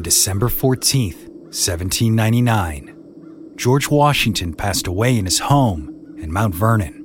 [0.00, 7.04] On December 14th, 1799, George Washington passed away in his home in Mount Vernon.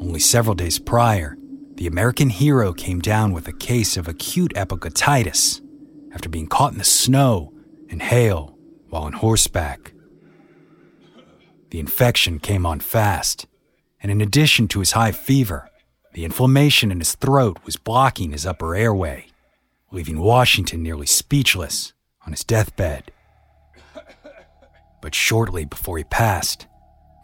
[0.00, 1.36] Only several days prior,
[1.74, 5.60] the American hero came down with a case of acute epiglottitis
[6.14, 7.52] after being caught in the snow
[7.90, 8.56] and hail
[8.88, 9.92] while on horseback.
[11.68, 13.46] The infection came on fast,
[14.02, 15.68] and in addition to his high fever,
[16.14, 19.26] the inflammation in his throat was blocking his upper airway
[19.90, 21.92] leaving Washington nearly speechless
[22.26, 23.10] on his deathbed.
[25.00, 26.66] But shortly before he passed,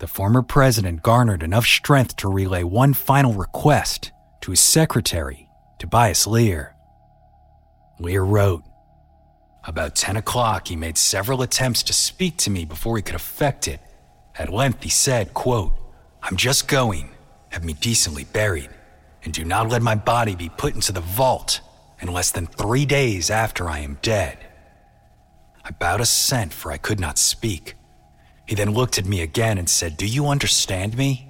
[0.00, 5.48] the former president garnered enough strength to relay one final request to his secretary,
[5.78, 6.74] Tobias Lear.
[7.98, 8.62] Lear wrote,
[9.64, 13.68] About 10 o'clock, he made several attempts to speak to me before he could effect
[13.68, 13.80] it.
[14.36, 15.72] At length, he said, quote,
[16.22, 17.10] I'm just going.
[17.50, 18.70] Have me decently buried,
[19.22, 21.60] and do not let my body be put into the vault
[22.00, 24.38] in less than three days after I am dead.
[25.64, 27.74] I bowed assent, for I could not speak.
[28.46, 31.28] He then looked at me again and said, Do you understand me?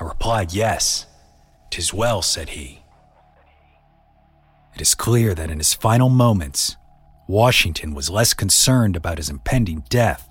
[0.00, 1.06] I replied, Yes.
[1.70, 2.82] Tis well, said he.
[4.74, 6.76] It is clear that in his final moments,
[7.26, 10.28] Washington was less concerned about his impending death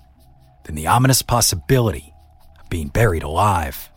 [0.64, 2.14] than the ominous possibility
[2.60, 3.90] of being buried alive.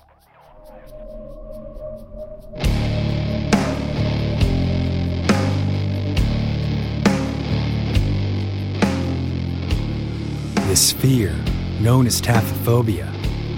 [10.77, 11.35] This fear,
[11.79, 13.11] known as taphophobia,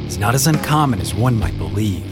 [0.07, 2.05] is not as uncommon as one might believe.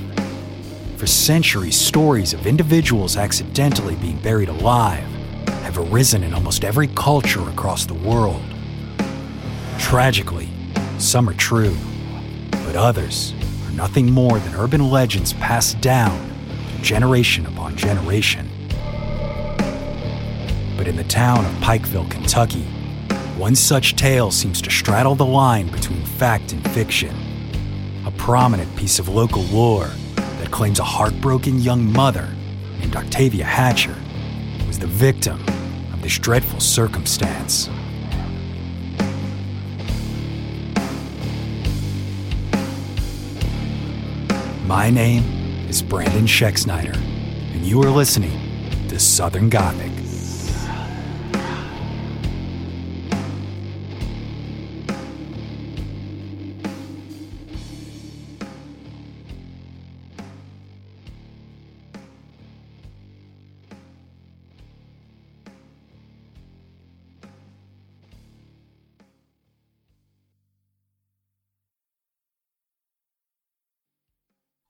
[0.97, 5.07] For centuries, stories of individuals accidentally being buried alive
[5.63, 8.43] have arisen in almost every culture across the world.
[9.79, 10.49] Tragically,
[10.97, 11.77] some are true,
[12.65, 13.33] but others
[13.65, 16.19] are nothing more than urban legends passed down
[16.81, 18.49] generation upon generation.
[20.75, 22.67] But in the town of Pikeville, Kentucky,
[23.37, 27.15] one such tale seems to straddle the line between fact and fiction.
[28.07, 32.27] A prominent piece of local lore that claims a heartbroken young mother
[32.79, 33.95] named Octavia Hatcher
[34.65, 35.39] was the victim
[35.93, 37.69] of this dreadful circumstance.
[44.65, 45.23] My name
[45.69, 46.95] is Brandon Schexnayder,
[47.53, 49.96] and you are listening to Southern Gothic.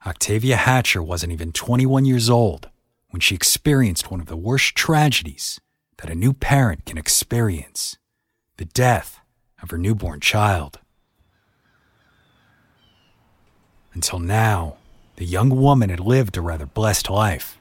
[0.05, 2.69] Octavia Hatcher wasn't even 21 years old
[3.09, 5.59] when she experienced one of the worst tragedies
[5.97, 7.97] that a new parent can experience
[8.57, 9.19] the death
[9.61, 10.79] of her newborn child.
[13.93, 14.77] Until now,
[15.15, 17.57] the young woman had lived a rather blessed life.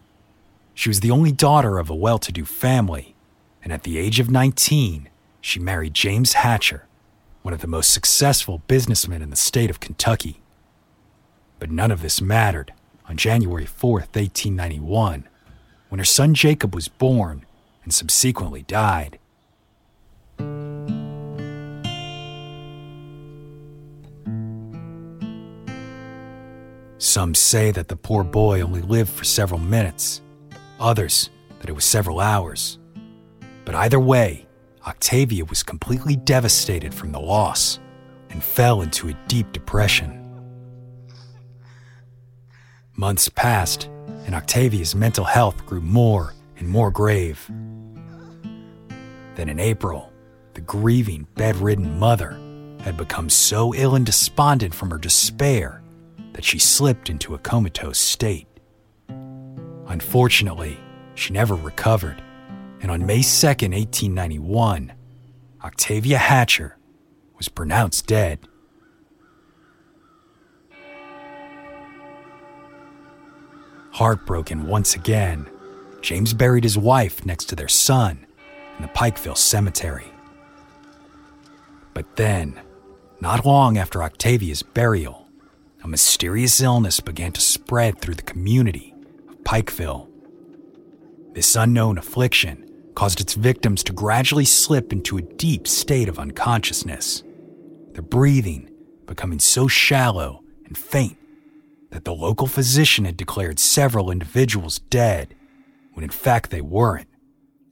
[0.74, 3.14] She was the only daughter of a well to do family,
[3.64, 5.08] and at the age of 19,
[5.40, 6.86] she married James Hatcher,
[7.40, 10.42] one of the most successful businessmen in the state of Kentucky.
[11.58, 12.72] But none of this mattered
[13.08, 15.28] on January 4th, 1891,
[15.88, 17.46] when her son Jacob was born
[17.84, 19.18] and subsequently died.
[26.98, 30.22] Some say that the poor boy only lived for several minutes,
[30.80, 31.30] others
[31.60, 32.78] that it was several hours.
[33.64, 34.46] But either way,
[34.86, 37.78] Octavia was completely devastated from the loss
[38.30, 40.25] and fell into a deep depression.
[42.98, 43.90] Months passed,
[44.24, 47.46] and Octavia's mental health grew more and more grave.
[49.34, 50.10] Then in April,
[50.54, 52.38] the grieving, bedridden mother
[52.80, 55.82] had become so ill and despondent from her despair
[56.32, 58.46] that she slipped into a comatose state.
[59.88, 60.78] Unfortunately,
[61.14, 62.22] she never recovered,
[62.80, 64.92] and on May 2, 1891,
[65.62, 66.78] Octavia Hatcher
[67.36, 68.40] was pronounced dead.
[73.96, 75.48] Heartbroken once again,
[76.02, 78.26] James buried his wife next to their son
[78.76, 80.12] in the Pikeville Cemetery.
[81.94, 82.60] But then,
[83.22, 85.30] not long after Octavia's burial,
[85.82, 88.94] a mysterious illness began to spread through the community
[89.30, 90.08] of Pikeville.
[91.32, 97.22] This unknown affliction caused its victims to gradually slip into a deep state of unconsciousness,
[97.92, 98.68] their breathing
[99.06, 101.16] becoming so shallow and faint
[101.96, 105.34] that the local physician had declared several individuals dead,
[105.94, 107.08] when in fact they weren't,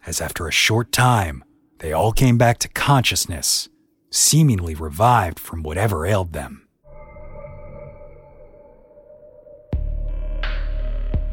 [0.06, 1.44] as after a short time,
[1.80, 3.68] they all came back to consciousness,
[4.10, 6.66] seemingly revived from whatever ailed them.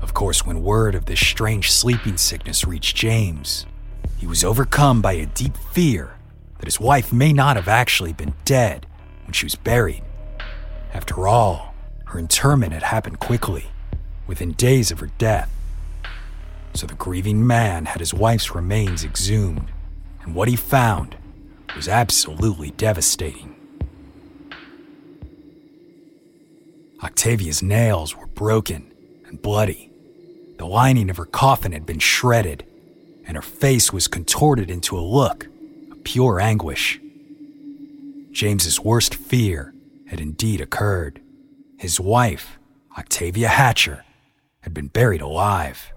[0.02, 3.66] Of course, when word of this strange sleeping sickness reached James,
[4.18, 6.16] he was overcome by a deep fear
[6.58, 8.86] that his wife may not have actually been dead
[9.24, 10.04] when she was buried.
[10.94, 11.71] After all,
[12.12, 13.68] her interment had happened quickly,
[14.28, 15.50] within days of her death.
[16.74, 19.72] So the grieving man had his wife's remains exhumed,
[20.22, 21.16] and what he found
[21.74, 23.56] was absolutely devastating.
[27.02, 28.94] Octavia's nails were broken
[29.26, 29.90] and bloody.
[30.58, 32.66] The lining of her coffin had been shredded,
[33.26, 35.48] and her face was contorted into a look
[35.90, 37.00] of pure anguish.
[38.34, 39.74] James's worst fear
[40.08, 41.22] had indeed occurred.
[41.82, 42.60] His wife,
[42.96, 44.06] Octavia Hatcher,
[44.60, 45.92] had been buried alive.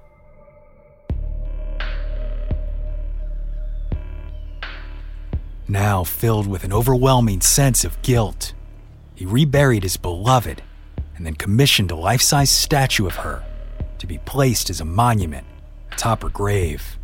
[5.69, 8.55] Now filled with an overwhelming sense of guilt,
[9.15, 10.63] he reburied his beloved
[11.17, 13.45] and then commissioned a life size statue of her
[13.99, 15.47] to be placed as a monument
[15.93, 16.99] atop her grave.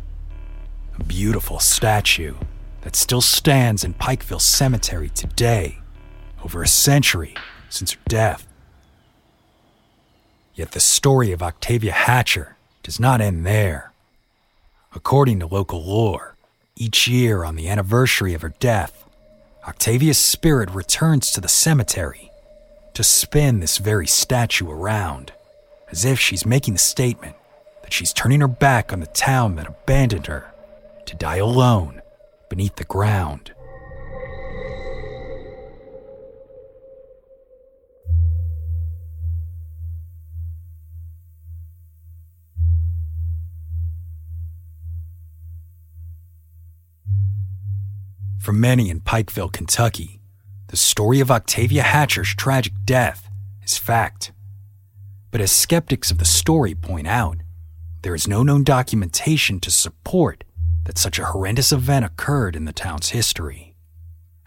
[0.99, 2.33] A beautiful statue
[2.81, 5.77] that still stands in Pikeville Cemetery today,
[6.43, 7.35] over a century
[7.69, 8.47] since her death.
[10.61, 13.93] Yet the story of Octavia Hatcher does not end there.
[14.93, 16.35] According to local lore,
[16.75, 19.03] each year on the anniversary of her death,
[19.67, 22.29] Octavia's spirit returns to the cemetery
[22.93, 25.33] to spin this very statue around,
[25.89, 27.35] as if she's making the statement
[27.81, 30.53] that she's turning her back on the town that abandoned her
[31.07, 32.03] to die alone
[32.49, 33.51] beneath the ground.
[48.41, 50.19] For many in Pikeville, Kentucky,
[50.69, 53.29] the story of Octavia Hatcher's tragic death
[53.63, 54.31] is fact.
[55.29, 57.37] But as skeptics of the story point out,
[58.01, 60.43] there is no known documentation to support
[60.85, 63.75] that such a horrendous event occurred in the town's history.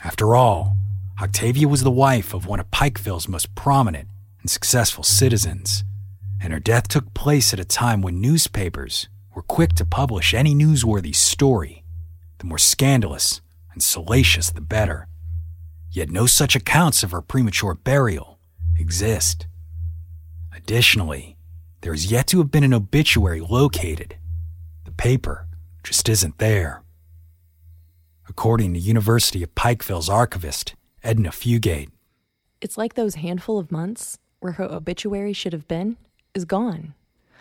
[0.02, 0.76] After all,
[1.22, 4.08] Octavia was the wife of one of Pikeville's most prominent
[4.40, 5.84] and successful citizens,
[6.42, 10.52] and her death took place at a time when newspapers were quick to publish any
[10.52, 11.84] newsworthy story,
[12.38, 13.40] the more scandalous
[13.74, 15.06] and salacious the better.
[15.90, 18.38] Yet no such accounts of her premature burial
[18.78, 19.46] exist.
[20.56, 21.36] Additionally,
[21.82, 24.16] there is yet to have been an obituary located.
[24.84, 25.46] The paper
[25.82, 26.82] just isn't there.
[28.28, 31.90] According to University of Pikeville's archivist, Edna Fugate,
[32.60, 35.98] it's like those handful of months where her obituary should have been
[36.34, 36.94] is gone.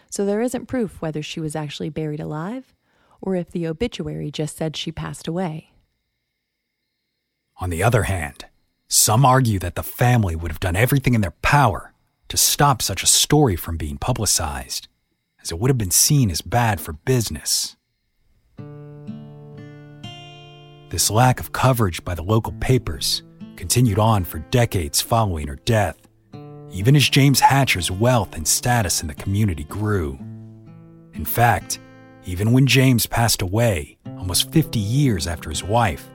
[0.10, 2.74] So there isn't proof whether she was actually buried alive
[3.22, 5.73] or if the obituary just said she passed away.
[7.58, 8.46] On the other hand,
[8.88, 11.94] some argue that the family would have done everything in their power
[12.30, 14.88] to stop such a story from being publicized,
[15.42, 17.76] as it would have been seen as bad for business.
[20.90, 23.24] This lack of coverage by the local papers
[23.56, 25.98] continued on for decades following her death,
[26.72, 30.20] even as James Hatcher's wealth and status in the community grew.
[31.14, 31.80] In fact,
[32.26, 36.08] even when James passed away, almost 50 years after his wife,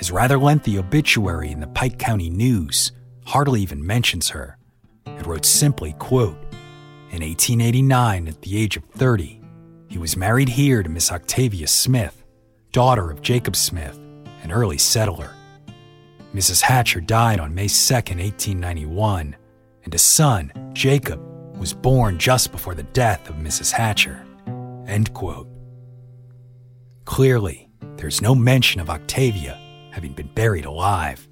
[0.00, 2.92] his rather lengthy obituary in the Pike County News
[3.26, 4.56] hardly even mentions her,
[5.04, 6.42] it wrote simply, quote,
[7.10, 9.42] in 1889, at the age of 30,
[9.88, 12.24] he was married here to Miss Octavia Smith,
[12.72, 14.00] daughter of Jacob Smith,
[14.42, 15.34] an early settler.
[16.34, 16.62] Mrs.
[16.62, 19.36] Hatcher died on May 2, 1891,
[19.84, 21.20] and a son, Jacob,
[21.58, 23.70] was born just before the death of Mrs.
[23.70, 24.24] Hatcher.
[24.86, 25.46] End quote.
[27.04, 29.59] Clearly, there's no mention of Octavia
[29.90, 31.26] having been buried alive.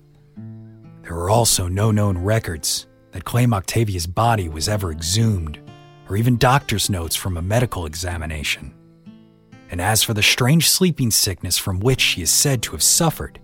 [1.03, 5.59] There are also no known records that claim Octavia's body was ever exhumed,
[6.09, 8.75] or even doctor's notes from a medical examination.
[9.71, 13.39] And as for the strange sleeping sickness from which she is said to have suffered,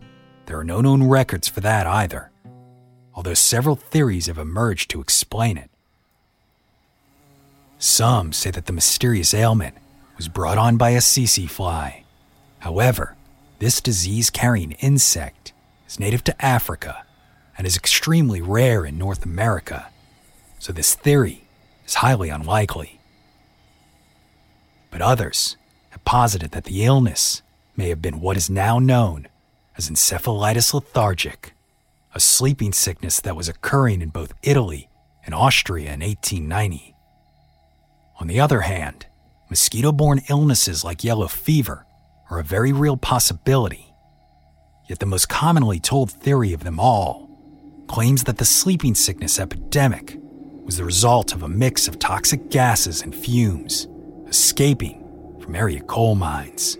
[0.46, 2.30] there are no known records for that either,
[3.14, 5.70] although several theories have emerged to explain it.
[7.78, 9.76] Some say that the mysterious ailment
[10.16, 12.04] was brought on by a tsetse fly.
[12.58, 13.16] However,
[13.64, 15.54] this disease carrying insect
[15.88, 17.02] is native to Africa
[17.56, 19.86] and is extremely rare in North America,
[20.58, 21.44] so this theory
[21.86, 23.00] is highly unlikely.
[24.90, 25.56] But others
[25.88, 27.40] have posited that the illness
[27.74, 29.28] may have been what is now known
[29.78, 31.52] as encephalitis lethargica,
[32.14, 34.90] a sleeping sickness that was occurring in both Italy
[35.24, 36.94] and Austria in 1890.
[38.20, 39.06] On the other hand,
[39.48, 41.86] mosquito borne illnesses like yellow fever
[42.34, 43.94] are a very real possibility.
[44.88, 47.30] Yet the most commonly told theory of them all
[47.86, 50.18] claims that the sleeping sickness epidemic
[50.64, 53.86] was the result of a mix of toxic gases and fumes
[54.26, 55.00] escaping
[55.40, 56.76] from area coal mines.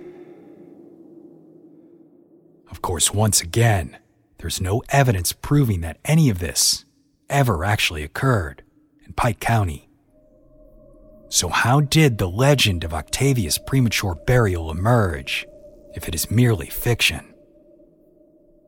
[2.71, 3.99] Of course, once again,
[4.39, 6.85] there's no evidence proving that any of this
[7.31, 8.65] ever actually occurred
[9.07, 9.84] in Pike County.
[11.35, 15.49] So, how did the legend of Octavia's premature burial emerge
[15.93, 17.35] if it is merely fiction?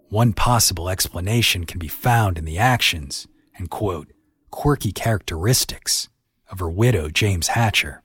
[0.09, 4.09] One possible explanation can be found in the actions and, quote,
[4.51, 6.09] quirky characteristics
[6.51, 8.03] of her widow, James Hatcher.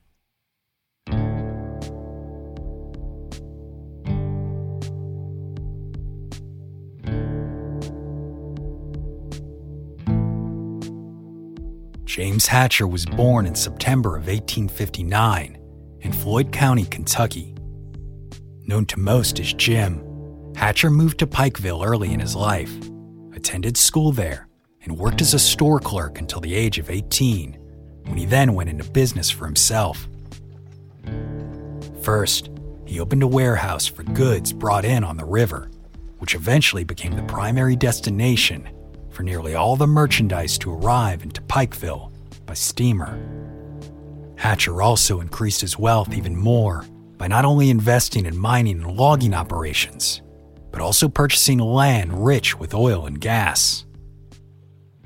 [12.11, 15.57] James Hatcher was born in September of 1859
[16.01, 17.55] in Floyd County, Kentucky.
[18.67, 20.03] Known to most as Jim,
[20.53, 22.75] Hatcher moved to Pikeville early in his life,
[23.33, 24.49] attended school there,
[24.83, 27.53] and worked as a store clerk until the age of 18,
[28.07, 30.09] when he then went into business for himself.
[32.01, 32.49] First,
[32.85, 35.71] he opened a warehouse for goods brought in on the river,
[36.19, 38.67] which eventually became the primary destination
[39.11, 42.11] for nearly all the merchandise to arrive into Pikeville
[42.45, 43.19] by steamer.
[44.37, 46.83] Hatcher also increased his wealth even more
[47.17, 50.21] by not only investing in mining and logging operations,
[50.71, 53.85] but also purchasing land rich with oil and gas.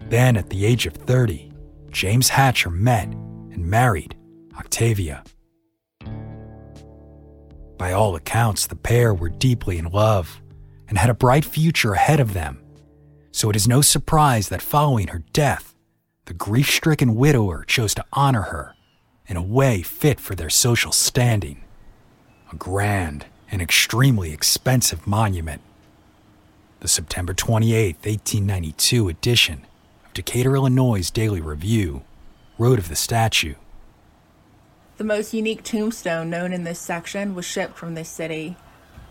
[0.07, 1.51] Then, at the age of 30,
[1.89, 4.15] James Hatcher met and married
[4.57, 5.23] Octavia.
[7.77, 10.41] By all accounts, the pair were deeply in love
[10.87, 12.61] and had a bright future ahead of them
[13.35, 15.75] so it is no surprise that following her death,
[16.23, 18.73] the grief stricken widower chose to honor her
[19.27, 21.61] in a way fit for their social standing
[22.49, 25.61] a grand and extremely expensive monument.
[26.79, 29.65] The September 28, 1892 edition
[30.05, 32.03] of Decatur, Illinois' Daily Review
[32.57, 33.55] wrote of the statue.
[34.95, 38.55] The most unique tombstone known in this section was shipped from this city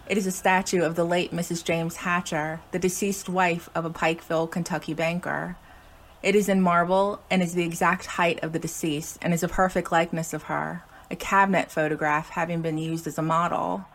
[0.06, 1.64] it is a statue of the late Mrs.
[1.64, 5.56] James Hatcher, the deceased wife of a Pikeville, Kentucky banker.
[6.22, 9.48] It is in marble and is the exact height of the deceased and is a
[9.48, 13.86] perfect likeness of her, a cabinet photograph having been used as a model.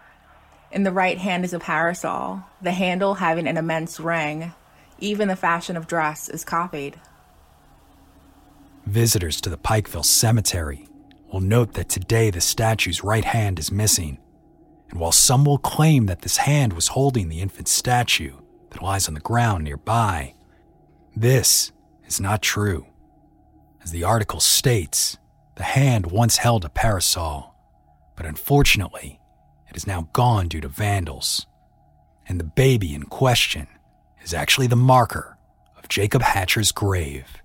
[0.72, 4.54] In the right hand is a parasol, the handle having an immense ring.
[5.00, 7.00] Even the fashion of dress is copied.
[8.86, 10.88] Visitors to the Pikeville Cemetery
[11.32, 14.18] will note that today the statue's right hand is missing
[14.89, 18.36] and while some will claim that this hand was holding the infant statue
[18.72, 20.34] that lies on the ground nearby,
[21.15, 21.72] this
[22.05, 22.88] is not true.
[23.84, 25.17] As the article states,
[25.55, 27.55] the hand once held a parasol,
[28.15, 29.19] but unfortunately,
[29.69, 31.46] it is now gone due to vandals.
[32.27, 33.67] And the baby in question
[34.24, 35.38] is actually the marker
[35.77, 37.41] of Jacob Hatcher's grave.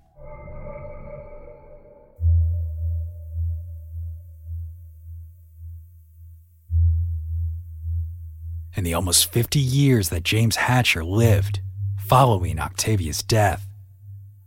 [8.77, 11.61] In the almost 50 years that James Hatcher lived
[11.99, 13.67] following Octavia's death.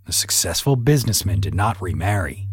[0.06, 2.48] The successful businessman did not remarry,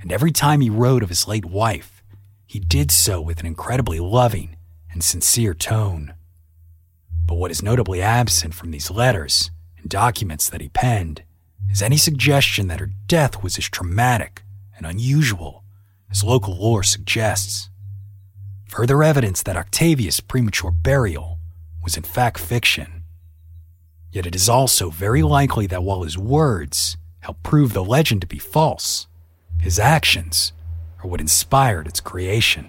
[0.00, 2.02] and every time he wrote of his late wife,
[2.46, 4.56] he did so with an incredibly loving
[4.92, 6.14] and sincere tone.
[7.26, 11.22] But what is notably absent from these letters and documents that he penned
[11.70, 14.42] is any suggestion that her death was as traumatic
[14.76, 15.64] and unusual
[16.10, 17.70] as local lore suggests.
[18.74, 21.38] Further evidence that Octavia's premature burial
[21.84, 23.04] was in fact fiction.
[24.10, 28.26] Yet it is also very likely that while his words help prove the legend to
[28.26, 29.06] be false,
[29.60, 30.52] his actions
[31.00, 32.68] are what inspired its creation.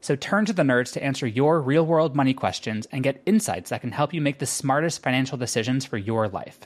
[0.00, 3.70] So turn to the nerds to answer your real world money questions and get insights
[3.70, 6.60] that can help you make the smartest financial decisions for your life.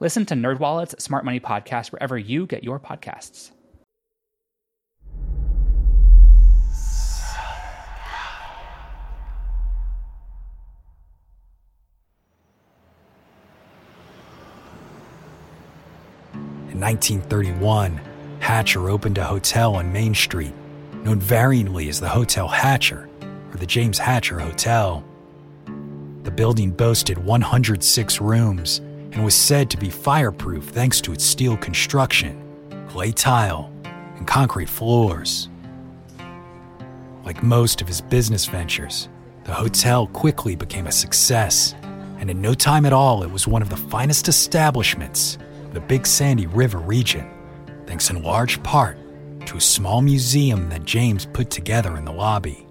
[0.00, 3.50] Listen to NerdWallet's Smart Money Podcast wherever you get your podcasts.
[16.70, 18.00] In 1931,
[18.38, 20.54] Hatcher opened a hotel on Main Street
[21.08, 23.08] known varyingly as the Hotel Hatcher
[23.50, 25.02] or the James Hatcher Hotel.
[26.22, 28.80] The building boasted 106 rooms
[29.12, 32.38] and was said to be fireproof thanks to its steel construction,
[32.90, 33.72] clay tile,
[34.16, 35.48] and concrete floors.
[37.24, 39.08] Like most of his business ventures,
[39.44, 41.74] the hotel quickly became a success,
[42.18, 45.80] and in no time at all, it was one of the finest establishments of the
[45.80, 47.26] Big Sandy River region,
[47.86, 48.98] thanks in large part
[49.48, 52.66] to a small museum that James put together in the lobby.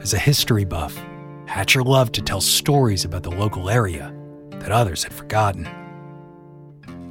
[0.00, 1.00] As a history buff,
[1.46, 4.12] Hatcher loved to tell stories about the local area
[4.50, 5.68] that others had forgotten.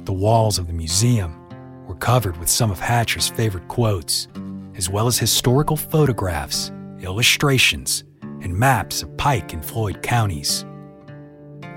[0.04, 1.48] The walls of the museum
[1.86, 4.28] were covered with some of Hatcher's favorite quotes,
[4.74, 6.70] as well as historical photographs,
[7.00, 8.04] illustrations,
[8.42, 10.66] and maps of Pike and Floyd counties.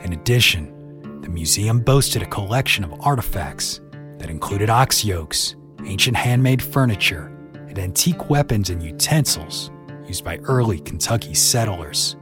[0.03, 3.79] In addition, the museum boasted a collection of artifacts
[4.17, 7.32] that included ox yokes, ancient handmade furniture,
[7.67, 9.71] and antique weapons and utensils
[10.06, 12.15] used by early Kentucky settlers.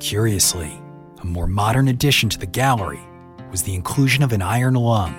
[0.00, 0.72] Curiously,
[1.20, 3.00] a more modern addition to the gallery
[3.50, 5.14] was the inclusion of an iron lung,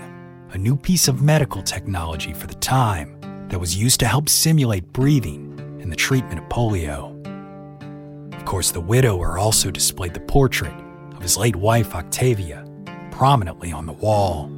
[0.52, 4.92] a new piece of medical technology for the time that was used to help simulate
[4.94, 7.12] breathing in the treatment of polio.
[8.36, 10.74] Of course, the widower also displayed the portrait
[11.16, 12.66] of his late wife, Octavia,
[13.12, 14.50] prominently on the wall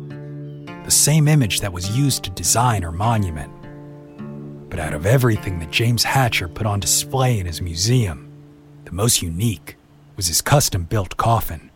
[0.87, 3.51] the same image that was used to design her monument.
[4.69, 8.31] But out of everything that James Hatcher put on display in his museum,
[8.85, 9.75] the most unique
[10.15, 11.71] was his custom built coffin.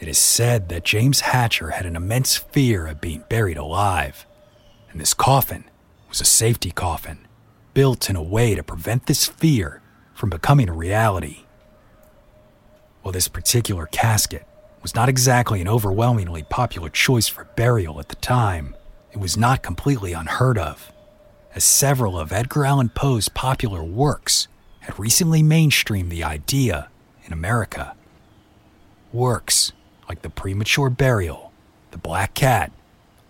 [0.00, 4.26] It is said that James Hatcher had an immense fear of being buried alive,
[4.90, 5.62] and this coffin
[6.08, 7.28] was a safety coffin
[7.72, 9.80] built in a way to prevent this fear
[10.12, 11.44] from becoming a reality.
[13.04, 14.44] Well, this particular casket
[14.84, 18.76] was not exactly an overwhelmingly popular choice for burial at the time,
[19.12, 20.92] it was not completely unheard of,
[21.54, 24.46] as several of Edgar Allan Poe's popular works
[24.80, 26.90] had recently mainstreamed the idea
[27.24, 27.96] in America.
[29.10, 29.72] Works
[30.06, 31.50] like The Premature Burial,
[31.92, 32.70] The Black Cat,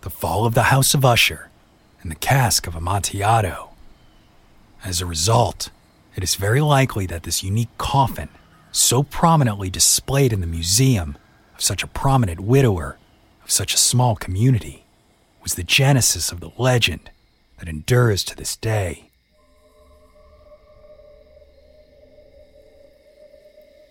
[0.01, 1.47] The Fall of the House of Usher,
[2.01, 3.69] and The Cask of Amontillado.
[4.83, 5.69] As a result,
[6.17, 8.27] it is very likely that this unique coffin,
[8.73, 11.17] so prominently displayed in the museum
[11.55, 12.97] of such a prominent widower
[13.43, 14.83] of such a small community,
[15.41, 17.09] was the genesis of the legend
[17.59, 19.09] that endures to this day.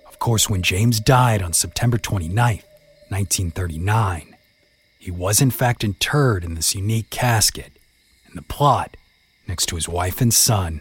[0.06, 2.34] Of course, when James died on September 29,
[3.08, 4.36] 1939,
[4.98, 7.72] he was in fact interred in this unique casket
[8.28, 8.96] in the plot
[9.46, 10.80] next to his wife and son.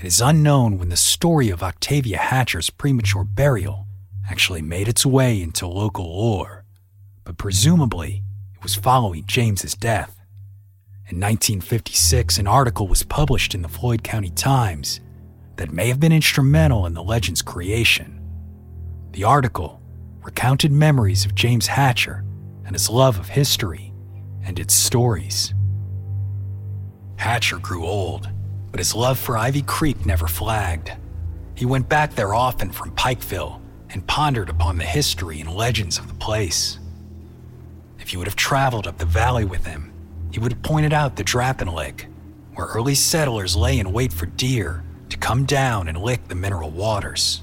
[0.00, 3.86] It is unknown when the story of Octavia Hatcher's premature burial
[4.30, 6.64] actually made its way into local lore,
[7.22, 8.22] but presumably
[8.54, 10.16] it was following James's death.
[11.10, 15.02] In 1956, an article was published in the Floyd County Times
[15.56, 18.26] that may have been instrumental in the legend's creation.
[19.12, 19.82] The article
[20.22, 22.24] recounted memories of James Hatcher
[22.64, 23.92] and his love of history
[24.42, 25.52] and its stories.
[27.16, 28.30] Hatcher grew old,
[28.70, 30.92] but his love for Ivy Creek never flagged.
[31.54, 36.08] He went back there often from Pikeville and pondered upon the history and legends of
[36.08, 36.78] the place.
[37.98, 39.92] If you would have traveled up the valley with him,
[40.30, 42.06] he would have pointed out the Drappin Lick,
[42.54, 46.70] where early settlers lay in wait for deer to come down and lick the mineral
[46.70, 47.42] waters.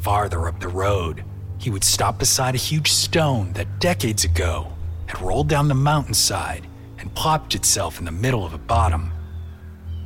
[0.00, 1.24] Farther up the road,
[1.58, 4.72] he would stop beside a huge stone that decades ago
[5.06, 6.66] had rolled down the mountainside
[6.98, 9.12] and plopped itself in the middle of a bottom.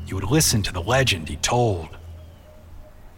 [0.07, 1.89] You would listen to the legend he told.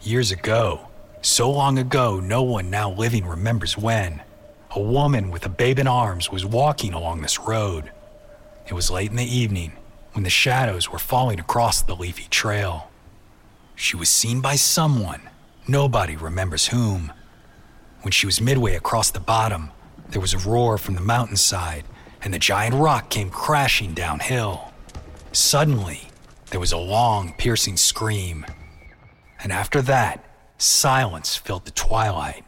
[0.01, 0.87] Years ago,
[1.21, 4.21] so long ago no one now living remembers when,
[4.71, 7.91] a woman with a babe in arms was walking along this road.
[8.67, 9.73] It was late in the evening
[10.13, 12.89] when the shadows were falling across the leafy trail.
[13.75, 15.21] She was seen by someone,
[15.67, 17.11] nobody remembers whom.
[18.01, 19.71] When she was midway across the bottom,
[20.09, 21.83] there was a roar from the mountainside,
[22.21, 24.71] and the giant rock came crashing downhill.
[25.33, 26.06] Suddenly,
[26.49, 28.45] there was a long, piercing scream.
[29.41, 30.23] And after that,
[30.57, 32.43] silence filled the twilight.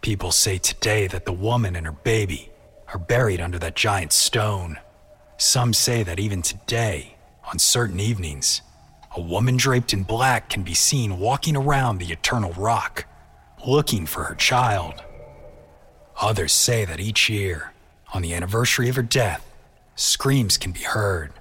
[0.00, 2.50] People say today that the woman and her baby
[2.92, 4.78] are buried under that giant stone.
[5.36, 7.16] Some say that even today,
[7.50, 8.62] on certain evenings,
[9.16, 13.06] a woman draped in black can be seen walking around the eternal rock,
[13.66, 14.94] looking for her child.
[16.20, 17.72] Others say that each year,
[18.12, 19.44] on the anniversary of her death,
[19.94, 21.32] screams can be heard.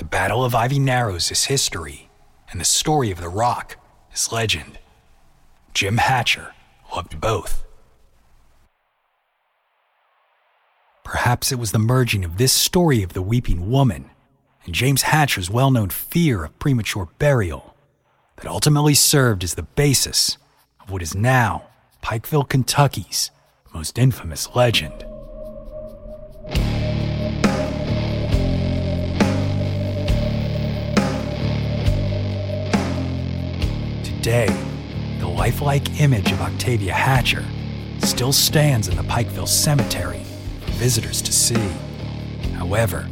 [0.00, 2.08] The Battle of Ivy Narrows is history,
[2.50, 3.76] and the story of the rock
[4.14, 4.78] is legend.
[5.74, 6.54] Jim Hatcher
[6.96, 7.66] loved both.
[11.04, 14.08] Perhaps it was the merging of this story of the weeping woman
[14.64, 17.76] and James Hatcher's well known fear of premature burial
[18.36, 20.38] that ultimately served as the basis
[20.80, 21.66] of what is now
[22.02, 23.30] Pikeville, Kentucky's
[23.74, 25.04] most infamous legend.
[34.20, 34.54] Today,
[35.18, 37.42] the lifelike image of Octavia Hatcher
[38.00, 40.22] still stands in the Pikeville Cemetery
[40.60, 41.70] for visitors to see.
[42.52, 43.08] However,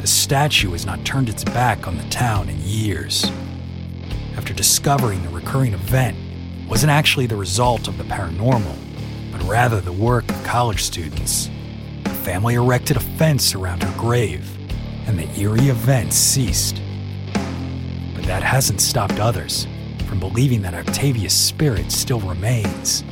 [0.00, 3.30] the statue has not turned its back on the town in years.
[4.36, 6.16] After discovering the recurring event
[6.68, 8.76] wasn't actually the result of the paranormal,
[9.30, 11.48] but rather the work of college students,
[12.02, 14.50] the family erected a fence around her grave,
[15.06, 16.82] and the eerie event ceased.
[18.16, 19.68] But that hasn't stopped others
[20.08, 23.04] from believing that Octavia's spirit still remains.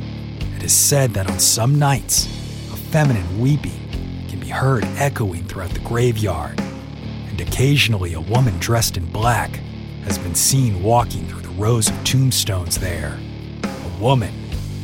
[0.56, 2.24] It is said that on some nights,
[2.72, 3.78] a feminine weeping
[4.28, 6.59] can be heard echoing throughout the graveyard,
[7.28, 9.61] and occasionally a woman dressed in black
[10.04, 13.18] has been seen walking through the rows of tombstones there.
[13.64, 14.32] A woman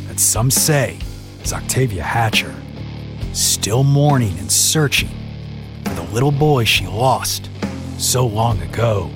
[0.08, 0.98] that some say
[1.42, 2.54] is Octavia Hatcher,
[3.32, 5.16] still mourning and searching
[5.84, 7.48] for the little boy she lost
[7.96, 9.10] so long ago.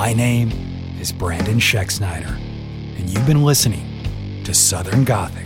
[0.00, 0.50] My name
[0.98, 2.34] is Brandon Schexnayder
[2.96, 3.84] and you've been listening
[4.44, 5.44] to Southern Gothic.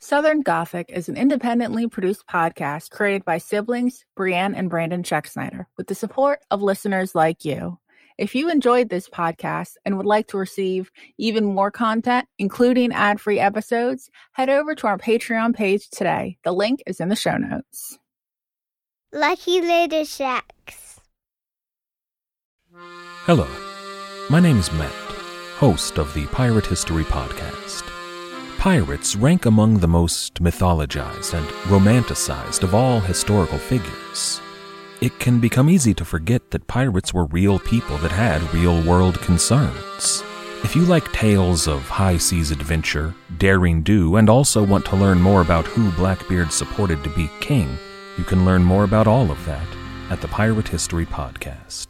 [0.00, 5.86] Southern Gothic is an independently produced podcast created by siblings Brienne and Brandon Schexnayder with
[5.86, 7.78] the support of listeners like you.
[8.18, 13.20] If you enjoyed this podcast and would like to receive even more content, including ad
[13.20, 16.38] free episodes, head over to our Patreon page today.
[16.42, 17.98] The link is in the show notes.
[19.12, 21.00] Lucky Little Shacks.
[23.24, 23.48] Hello,
[24.30, 24.92] my name is Matt,
[25.58, 27.82] host of the Pirate History Podcast.
[28.58, 34.40] Pirates rank among the most mythologized and romanticized of all historical figures.
[35.02, 39.20] It can become easy to forget that pirates were real people that had real world
[39.20, 40.22] concerns.
[40.64, 45.20] If you like tales of high seas adventure, daring do, and also want to learn
[45.20, 47.76] more about who Blackbeard supported to be king,
[48.16, 49.66] you can learn more about all of that
[50.08, 51.88] at the Pirate History Podcast.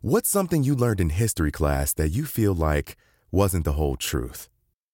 [0.00, 2.96] What's something you learned in history class that you feel like
[3.32, 4.48] wasn't the whole truth?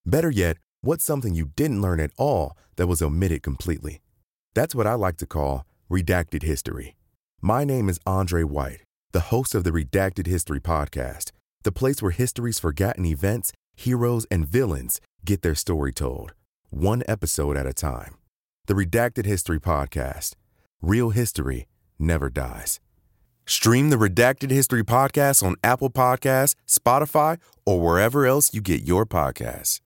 [0.06, 4.00] Better yet, what's something you didn't learn at all that was omitted completely?
[4.54, 6.94] That's what I like to call redacted history.
[7.40, 8.80] My name is Andre White,
[9.12, 11.30] the host of the Redacted History Podcast,
[11.62, 16.34] the place where history's forgotten events, heroes, and villains get their story told,
[16.70, 18.16] one episode at a time.
[18.66, 20.34] The Redacted History Podcast.
[20.82, 22.80] Real history never dies.
[23.46, 29.06] Stream the Redacted History Podcast on Apple Podcasts, Spotify, or wherever else you get your
[29.06, 29.76] podcasts.